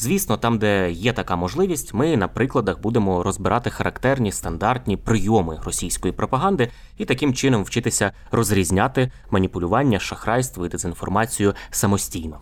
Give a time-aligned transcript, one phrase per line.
[0.00, 6.12] Звісно, там, де є така можливість, ми на прикладах будемо розбирати характерні стандартні прийоми російської
[6.12, 12.40] пропаганди і таким чином вчитися розрізняти маніпулювання, шахрайство і дезінформацію самостійно.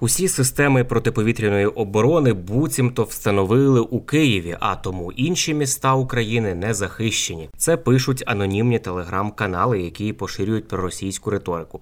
[0.00, 7.48] Усі системи протиповітряної оборони буцімто встановили у Києві, а тому інші міста України не захищені.
[7.56, 11.80] Це пишуть анонімні телеграм-канали, які поширюють проросійську риторику.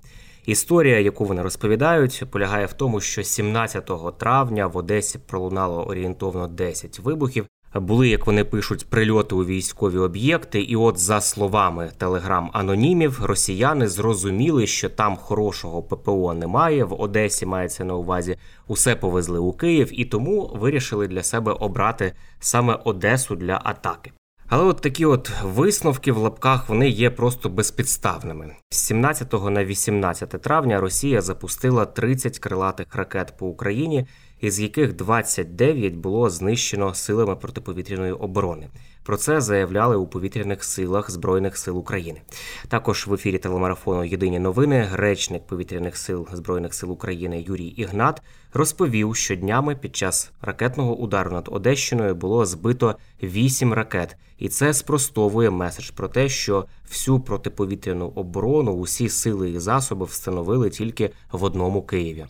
[0.50, 6.98] Історія, яку вони розповідають, полягає в тому, що 17 травня в Одесі пролунало орієнтовно 10
[6.98, 7.46] вибухів.
[7.74, 14.66] Були, як вони пишуть, прильоти у військові об'єкти, і от за словами телеграм-анонімів, росіяни зрозуміли,
[14.66, 16.84] що там хорошого ППО немає.
[16.84, 22.12] В Одесі мається на увазі усе повезли у Київ, і тому вирішили для себе обрати
[22.40, 24.12] саме Одесу для атаки.
[24.52, 28.56] Але от такі от висновки в лапках вони є просто безпідставними.
[28.70, 34.06] З 17 на 18 травня Росія запустила 30 крилатих ракет по Україні,
[34.40, 38.68] із яких 29 було знищено силами протиповітряної оборони.
[39.02, 42.20] Про це заявляли у повітряних силах Збройних сил України.
[42.68, 49.16] Також в ефірі телемарафону Єдині новини речник повітряних сил Збройних сил України Юрій Ігнат розповів,
[49.16, 55.50] що днями під час ракетного удару над Одещиною було збито 8 ракет, і це спростовує
[55.50, 61.82] меседж про те, що всю протиповітряну оборону, усі сили і засоби встановили тільки в одному
[61.82, 62.26] Києві.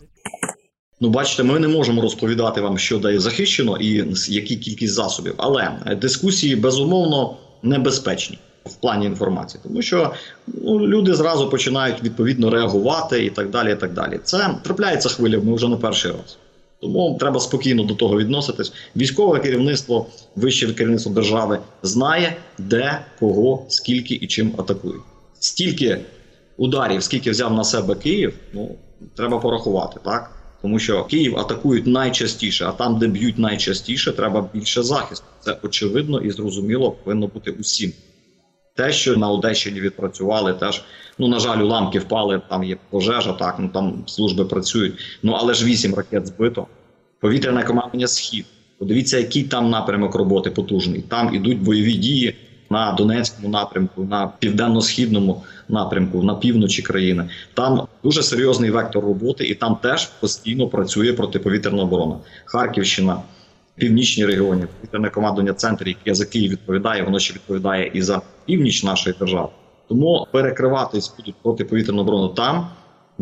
[1.01, 5.71] Ну, бачите, ми не можемо розповідати вам, що де захищено і які кількість засобів, але
[6.01, 10.13] дискусії безумовно небезпечні в плані інформації, тому що
[10.47, 13.71] ну, люди зразу починають відповідно реагувати і так далі.
[13.71, 14.19] і так далі.
[14.23, 16.37] Це трапляється хвилями вже не перший раз.
[16.81, 18.73] Тому треба спокійно до того відноситись.
[18.95, 25.01] Військове керівництво, вище керівництво держави знає, де, кого, скільки і чим атакують.
[25.39, 26.01] Стільки
[26.57, 28.75] ударів, скільки взяв на себе Київ, ну
[29.15, 30.40] треба порахувати так.
[30.61, 35.25] Тому що Київ атакують найчастіше, а там, де б'ють найчастіше, треба більше захисту.
[35.39, 37.93] Це очевидно і зрозуміло повинно бути усім.
[38.75, 40.83] Те, що на Одещині відпрацювали, теж
[41.19, 42.41] ну на жаль, уламки впали.
[42.49, 44.93] Там є пожежа, так ну там служби працюють.
[45.23, 46.67] Ну але ж вісім ракет збито.
[47.19, 48.45] Повітряне командування схід.
[48.77, 51.01] Подивіться, який там напрямок роботи потужний.
[51.01, 52.35] Там ідуть бойові дії
[52.71, 57.29] на Донецькому напрямку, на південно-східному напрямку, на півночі країни.
[57.53, 62.15] Там дуже серйозний вектор роботи, і там теж постійно працює протиповітряна оборона.
[62.45, 63.21] Харківщина,
[63.75, 68.83] північні регіони, повітряне командування центр, яке за Київ відповідає, воно ще відповідає і за північ
[68.83, 69.49] нашої держави.
[69.87, 72.67] Тому перекриватись будуть протиповітряну оборону там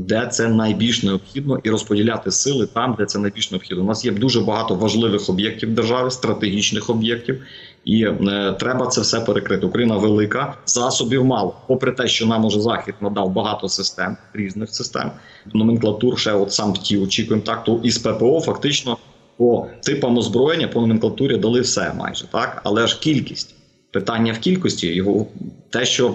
[0.08, 3.84] де це найбільш необхідно, і розподіляти сили там, де це найбільш необхідно.
[3.84, 7.42] У нас є дуже багато важливих об'єктів держави, стратегічних об'єктів,
[7.86, 9.66] і е, треба це все перекрити.
[9.66, 11.56] Україна велика, засобів мало.
[11.68, 15.12] Попри те, що нам уже захід надав багато систем, різних систем,
[15.54, 17.64] номенклатур ще от сам ті очікуємо так.
[17.64, 18.98] То із ППО фактично
[19.38, 23.56] по типам озброєння по номенклатурі дали все майже так, але ж кількість.
[23.92, 25.28] Питання в кількості його
[25.70, 26.14] те, що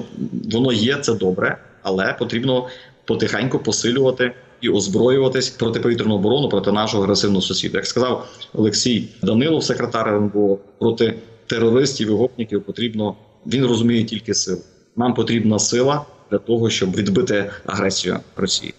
[0.53, 2.67] воно є, це добре, але потрібно
[3.05, 7.79] потихеньку посилювати і озброюватись протиповітряну оборону проти нашого агресивного сусіда.
[7.79, 11.15] Як сказав Олексій Данилов, секретар РНБО, проти
[11.47, 13.17] терористів і гопників потрібно.
[13.47, 14.61] Він розуміє тільки силу.
[14.97, 18.75] Нам потрібна сила для того, щоб відбити агресію Росії.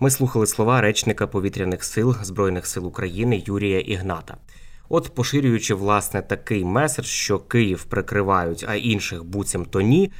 [0.00, 4.36] Ми слухали слова речника повітряних сил Збройних сил України Юрія Ігната.
[4.88, 10.10] От, поширюючи власне такий меседж, що Київ прикривають, а інших буцімто ні,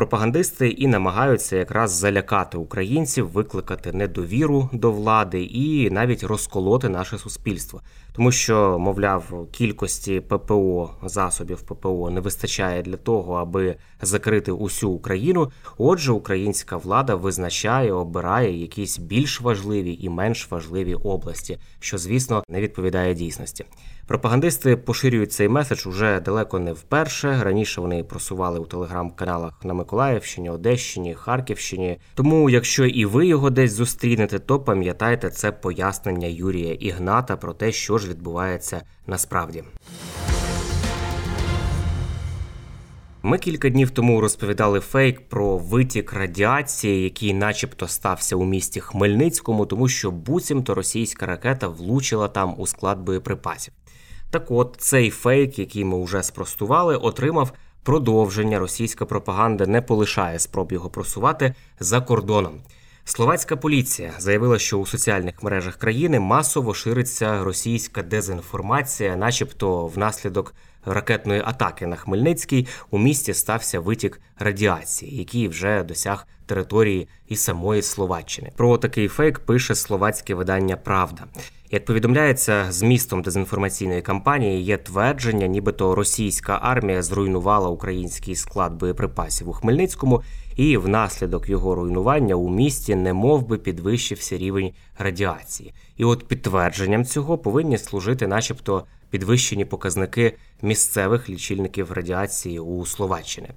[0.00, 7.80] Пропагандисти і намагаються якраз залякати українців, викликати недовіру до влади і навіть розколоти наше суспільство.
[8.12, 15.52] тому що, мовляв, кількості ППО засобів ППО не вистачає для того, аби закрити усю Україну.
[15.78, 22.60] Отже, українська влада визначає, обирає якісь більш важливі і менш важливі області, що звісно не
[22.60, 23.64] відповідає дійсності.
[24.06, 27.40] Пропагандисти поширюють цей меседж уже далеко не вперше.
[27.42, 31.98] Раніше вони просували у телеграм-каналах на Миколаївщині, Одещині, Харківщині.
[32.14, 37.72] Тому, якщо і ви його десь зустрінете, то пам'ятайте це пояснення Юрія Ігната про те,
[37.72, 39.64] що ж відбувається насправді.
[43.22, 49.66] Ми кілька днів тому розповідали фейк про витік радіації, який, начебто, стався у місті Хмельницькому,
[49.66, 53.74] тому що буцімто російська ракета влучила там у склад боєприпасів.
[54.30, 58.58] Так от цей фейк, який ми вже спростували, отримав продовження.
[58.58, 62.60] Російська пропаганда не полишає спроб його просувати за кордоном.
[63.04, 70.54] Словацька поліція заявила, що у соціальних мережах країни масово шириться російська дезінформація, начебто, внаслідок
[70.84, 77.82] ракетної атаки на Хмельницький у місті стався витік радіації, який вже досяг території і самої
[77.82, 78.52] Словаччини.
[78.56, 81.24] Про такий фейк пише словацьке видання Правда.
[81.72, 89.52] Як повідомляється, змістом дезінформаційної кампанії є твердження, нібито російська армія зруйнувала український склад боєприпасів у
[89.52, 90.22] Хмельницькому,
[90.56, 95.74] і внаслідок його руйнування у місті не мов би підвищився рівень радіації.
[95.96, 103.48] І от підтвердженням цього повинні служити, начебто, підвищені показники місцевих лічильників радіації у Словаччини.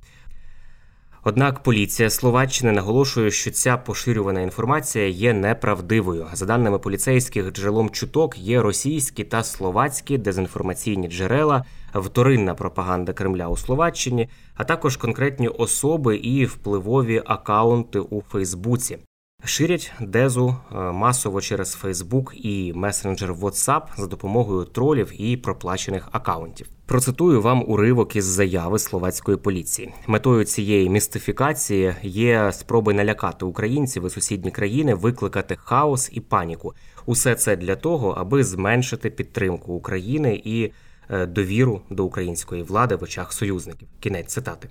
[1.25, 6.28] Однак поліція Словаччини наголошує, що ця поширювана інформація є неправдивою.
[6.34, 13.58] За даними поліцейських, джерелом чуток є російські та словацькі дезінформаційні джерела, вторинна пропаганда Кремля у
[13.58, 18.98] Словаччині, а також конкретні особи і впливові акаунти у Фейсбуці.
[19.46, 26.68] Ширять дезу е, масово через Facebook і месенджер WhatsApp за допомогою тролів і проплачених акаунтів.
[26.94, 29.94] Процитую вам уривок із заяви словацької поліції.
[30.07, 36.74] Метою цієї містифікації є спроби налякати українців і сусідні країни, викликати хаос і паніку.
[37.06, 40.72] Усе це для того, аби зменшити підтримку України і
[41.10, 43.88] е, довіру до української влади в очах союзників.
[44.00, 44.69] Кінець цитати.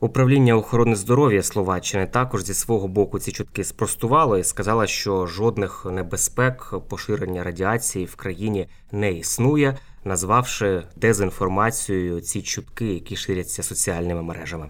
[0.00, 5.86] Управління охорони здоров'я Словаччини також зі свого боку ці чутки спростувало і сказала, що жодних
[5.90, 14.68] небезпек поширення радіації в країні не існує, назвавши дезінформацією ці чутки, які ширяться соціальними мережами.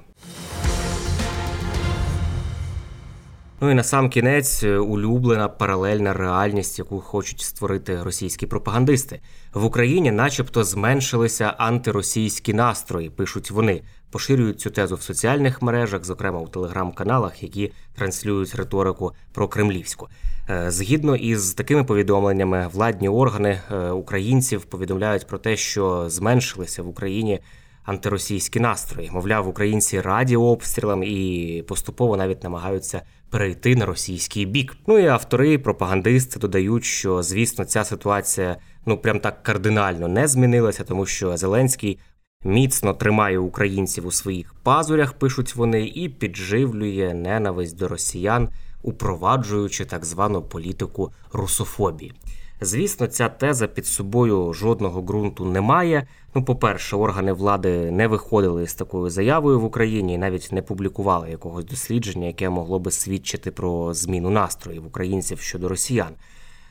[3.60, 9.20] Ну і на сам кінець улюблена паралельна реальність, яку хочуть створити російські пропагандисти
[9.54, 13.10] в Україні, начебто, зменшилися антиросійські настрої.
[13.10, 19.48] Пишуть вони, поширюють цю тезу в соціальних мережах, зокрема у телеграм-каналах, які транслюють риторику про
[19.48, 20.08] кремлівську.
[20.50, 26.88] Е, згідно із такими повідомленнями, владні органи е, українців повідомляють про те, що зменшилися в
[26.88, 27.40] Україні
[27.88, 29.10] антиросійські настрої.
[29.10, 34.76] Мовляв, українці раді обстрілам і поступово навіть намагаються перейти на російський бік.
[34.86, 38.56] Ну і автори, пропагандисти додають, що звісно ця ситуація
[38.86, 41.98] ну прям так кардинально не змінилася, тому що Зеленський.
[42.44, 48.48] Міцно тримає українців у своїх пазурях, пишуть вони, і підживлює ненависть до росіян,
[48.82, 52.12] упроваджуючи так звану політику русофобії.
[52.60, 56.06] Звісно, ця теза під собою жодного ґрунту не має.
[56.34, 61.30] Ну, по-перше, органи влади не виходили з такою заявою в Україні і навіть не публікували
[61.30, 66.14] якогось дослідження, яке могло би свідчити про зміну настроїв українців щодо росіян.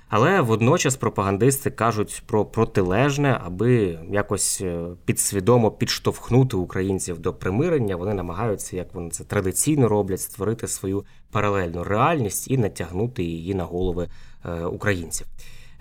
[0.10, 7.96] Але водночас пропагандисти кажуть про протилежне, аби якось е, підсвідомо підштовхнути українців до примирення.
[7.96, 13.64] Вони намагаються, як вони це традиційно роблять, створити свою паралельну реальність і натягнути її на
[13.64, 14.08] голови
[14.46, 15.28] е, українців.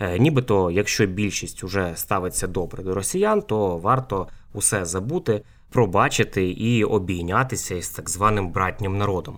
[0.01, 6.85] Е, нібито, якщо більшість уже ставиться добре до росіян, то варто усе забути, пробачити і
[6.85, 9.37] обійнятися із так званим братнім народом.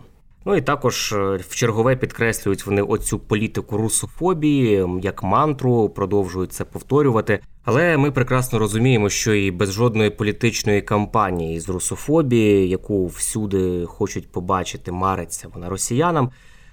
[0.48, 6.64] Ну і також е, в чергове підкреслюють вони оцю політику русофобії як мантру, продовжують це
[6.64, 7.40] повторювати.
[7.64, 14.32] Але ми прекрасно розуміємо, що і без жодної політичної кампанії з русофобії, яку всюди хочуть
[14.32, 16.30] побачити, мариться вона росіянам.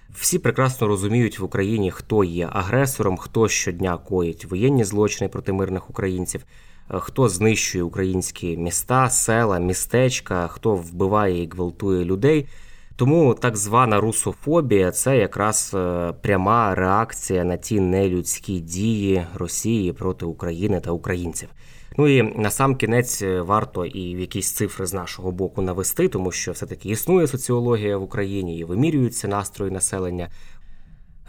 [0.10, 5.90] Всі прекрасно розуміють в Україні, хто є агресором, хто щодня коїть воєнні злочини проти мирних
[5.90, 6.46] українців,
[6.92, 12.48] е, хто знищує українські міста, села, містечка, хто вбиває і гвалтує людей.
[12.98, 20.26] Тому так звана русофобія це якраз е, пряма реакція на ті нелюдські дії Росії проти
[20.26, 21.50] України та українців.
[21.98, 26.32] Ну і на сам кінець е, варто і якісь цифри з нашого боку навести, тому
[26.32, 30.30] що все таки існує соціологія в Україні і вимірюються настрої населення.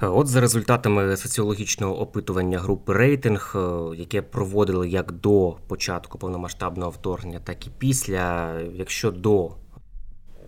[0.00, 7.40] От за результатами соціологічного опитування групи рейтинг, е, яке проводили як до початку повномасштабного вторгнення,
[7.40, 9.50] так і після, якщо до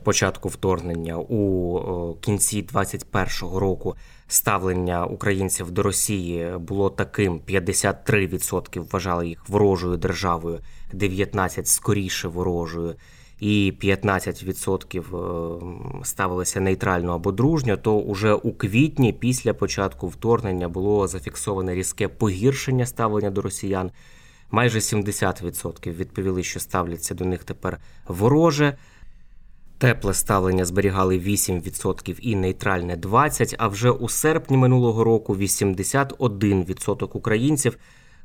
[0.04, 3.96] початку вторгнення у кінці 2021 року
[4.28, 10.60] ставлення українців до Росії було таким: 53% вважали їх ворожою державою,
[10.94, 12.94] 19% скоріше ворожою
[13.40, 21.06] і 15% е, ставилися нейтрально або дружньо, то уже у квітні, після початку вторгнення, було
[21.06, 23.90] зафіксоване різке погіршення ставлення до росіян.
[24.50, 28.76] Майже 70% відповіли, що ставляться до них тепер вороже.
[29.78, 37.78] Тепле ставлення зберігали 8% і нейтральне 20%, А вже у серпні минулого року 81% українців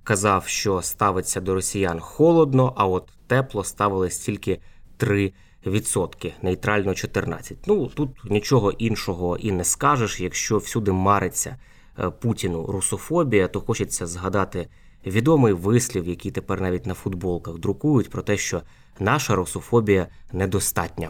[0.04, 4.60] казав, що ставиться до росіян холодно, а от тепло ставилось тільки
[5.00, 7.56] 3%, нейтрально 14%.
[7.68, 10.20] Ну тут нічого іншого і не скажеш.
[10.20, 11.58] Якщо всюди мариться
[12.00, 14.68] е, Путіну русофобія, то хочеться згадати
[15.06, 18.62] відомий вислів, який тепер навіть на футболках друкують, про те, що
[19.00, 21.10] наша русофобія недостатня.